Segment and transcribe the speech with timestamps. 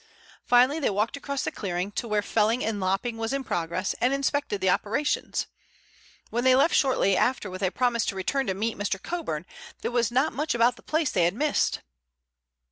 [0.47, 4.11] Finally they walked across the clearing to where felling and lopping was in progress, and
[4.15, 5.45] inspected the operations.
[6.31, 8.99] When they left shortly after with a promise to return to meet Mr.
[8.99, 9.45] Coburn,
[9.83, 11.81] there was not much about the place they had missed.